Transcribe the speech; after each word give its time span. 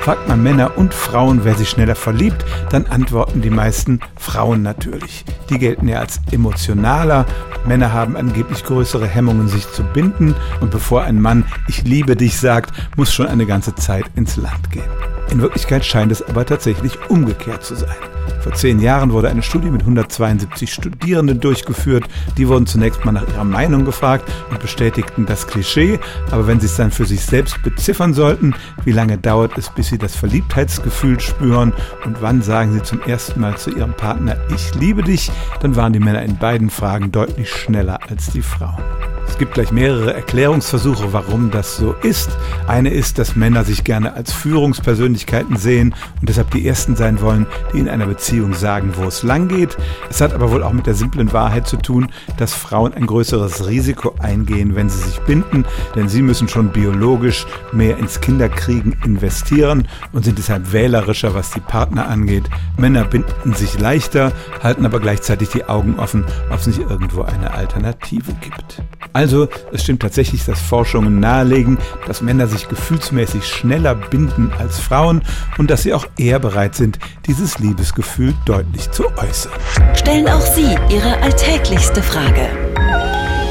Fragt 0.00 0.28
man 0.28 0.42
Männer 0.42 0.78
und 0.78 0.94
Frauen, 0.94 1.44
wer 1.44 1.54
sich 1.54 1.68
schneller 1.68 1.94
verliebt, 1.94 2.42
dann 2.70 2.86
antworten 2.86 3.42
die 3.42 3.50
meisten 3.50 4.00
Frauen 4.16 4.62
natürlich. 4.62 5.26
Die 5.50 5.58
gelten 5.58 5.88
ja 5.88 6.00
als 6.00 6.22
emotionaler. 6.32 7.26
Männer 7.66 7.92
haben 7.92 8.16
angeblich 8.16 8.64
größere 8.64 9.06
Hemmungen, 9.06 9.48
sich 9.48 9.70
zu 9.70 9.82
binden. 9.82 10.34
Und 10.62 10.70
bevor 10.70 11.02
ein 11.02 11.20
Mann 11.20 11.44
Ich 11.68 11.82
liebe 11.82 12.16
dich 12.16 12.40
sagt, 12.40 12.72
muss 12.96 13.12
schon 13.12 13.26
eine 13.26 13.44
ganze 13.44 13.74
Zeit 13.74 14.06
ins 14.16 14.36
Land 14.36 14.70
gehen. 14.70 14.88
In 15.30 15.42
Wirklichkeit 15.42 15.84
scheint 15.84 16.10
es 16.10 16.22
aber 16.22 16.46
tatsächlich 16.46 16.98
umgekehrt 17.10 17.62
zu 17.62 17.74
sein. 17.74 17.94
Vor 18.40 18.54
zehn 18.54 18.80
Jahren 18.80 19.12
wurde 19.12 19.28
eine 19.28 19.42
Studie 19.42 19.70
mit 19.70 19.82
172 19.82 20.72
Studierenden 20.72 21.40
durchgeführt. 21.40 22.04
Die 22.38 22.48
wurden 22.48 22.66
zunächst 22.66 23.04
mal 23.04 23.12
nach 23.12 23.28
ihrer 23.28 23.44
Meinung 23.44 23.84
gefragt 23.84 24.30
und 24.50 24.60
bestätigten 24.60 25.26
das 25.26 25.46
Klischee. 25.46 26.00
Aber 26.30 26.46
wenn 26.46 26.58
sie 26.58 26.66
es 26.66 26.76
dann 26.76 26.90
für 26.90 27.04
sich 27.04 27.20
selbst 27.20 27.62
beziffern 27.62 28.14
sollten, 28.14 28.54
wie 28.84 28.92
lange 28.92 29.18
dauert 29.18 29.58
es, 29.58 29.68
bis 29.68 29.88
sie 29.88 29.98
das 29.98 30.16
Verliebtheitsgefühl 30.16 31.20
spüren 31.20 31.74
und 32.04 32.22
wann 32.22 32.40
sagen 32.40 32.72
sie 32.72 32.82
zum 32.82 33.02
ersten 33.02 33.40
Mal 33.40 33.56
zu 33.58 33.70
ihrem 33.70 33.92
Partner, 33.92 34.36
ich 34.54 34.74
liebe 34.74 35.02
dich, 35.02 35.30
dann 35.60 35.76
waren 35.76 35.92
die 35.92 36.00
Männer 36.00 36.22
in 36.22 36.38
beiden 36.38 36.70
Fragen 36.70 37.12
deutlich 37.12 37.50
schneller 37.50 38.00
als 38.08 38.30
die 38.30 38.42
Frauen. 38.42 38.82
Es 39.30 39.38
gibt 39.38 39.54
gleich 39.54 39.70
mehrere 39.70 40.12
Erklärungsversuche, 40.12 41.12
warum 41.12 41.50
das 41.50 41.76
so 41.76 41.94
ist. 42.02 42.30
Eine 42.66 42.90
ist, 42.90 43.18
dass 43.18 43.36
Männer 43.36 43.64
sich 43.64 43.84
gerne 43.84 44.14
als 44.14 44.32
Führungspersönlichkeiten 44.32 45.56
sehen 45.56 45.94
und 46.20 46.28
deshalb 46.28 46.50
die 46.50 46.66
Ersten 46.66 46.96
sein 46.96 47.20
wollen, 47.20 47.46
die 47.72 47.78
in 47.78 47.88
einer 47.88 48.06
Beziehung 48.06 48.29
sagen, 48.60 48.92
wo 48.94 49.04
es 49.04 49.22
lang 49.22 49.48
geht. 49.48 49.76
Es 50.08 50.20
hat 50.20 50.32
aber 50.32 50.52
wohl 50.52 50.62
auch 50.62 50.72
mit 50.72 50.86
der 50.86 50.94
simplen 50.94 51.32
Wahrheit 51.32 51.66
zu 51.66 51.76
tun, 51.76 52.08
dass 52.36 52.54
Frauen 52.54 52.94
ein 52.94 53.06
größeres 53.06 53.66
Risiko 53.66 54.14
eingehen, 54.20 54.76
wenn 54.76 54.88
sie 54.88 55.02
sich 55.02 55.18
binden, 55.20 55.64
denn 55.96 56.08
sie 56.08 56.22
müssen 56.22 56.48
schon 56.48 56.68
biologisch 56.68 57.46
mehr 57.72 57.98
ins 57.98 58.20
Kinderkriegen 58.20 58.96
investieren 59.04 59.88
und 60.12 60.24
sind 60.24 60.38
deshalb 60.38 60.72
wählerischer, 60.72 61.34
was 61.34 61.50
die 61.50 61.60
Partner 61.60 62.08
angeht. 62.08 62.44
Männer 62.76 63.04
binden 63.04 63.54
sich 63.54 63.78
leichter, 63.78 64.32
halten 64.62 64.86
aber 64.86 65.00
gleichzeitig 65.00 65.48
die 65.48 65.64
Augen 65.64 65.98
offen, 65.98 66.24
ob 66.50 66.60
es 66.60 66.66
nicht 66.68 66.80
irgendwo 66.80 67.22
eine 67.22 67.52
Alternative 67.52 68.32
gibt. 68.40 68.82
Also, 69.12 69.48
es 69.72 69.82
stimmt 69.82 70.02
tatsächlich, 70.02 70.44
dass 70.44 70.60
Forschungen 70.60 71.18
nahelegen, 71.18 71.78
dass 72.06 72.22
Männer 72.22 72.46
sich 72.46 72.68
gefühlsmäßig 72.68 73.44
schneller 73.44 73.96
binden 73.96 74.52
als 74.56 74.78
Frauen 74.78 75.22
und 75.58 75.68
dass 75.68 75.82
sie 75.82 75.94
auch 75.94 76.06
eher 76.16 76.38
bereit 76.38 76.76
sind, 76.76 77.00
dieses 77.26 77.58
Liebesgefühl 77.58 78.19
deutlich 78.44 78.90
zu 78.90 79.04
äußern. 79.16 79.52
Stellen 79.94 80.28
auch 80.28 80.40
Sie 80.40 80.76
Ihre 80.88 81.16
alltäglichste 81.22 82.02
Frage 82.02 82.48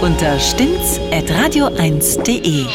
unter 0.02 0.38
stimmtz.radio1.de. 0.40 2.66